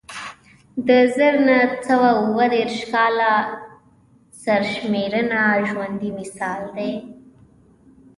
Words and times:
د 0.87 0.89
زر 1.15 1.33
نه 1.47 1.57
سوه 1.87 2.09
اووه 2.21 2.45
دېرش 2.55 2.77
کال 2.93 3.15
سرشمېرنه 4.43 5.41
ژوندی 5.69 6.11
مثال 6.19 6.61
دی 6.77 6.91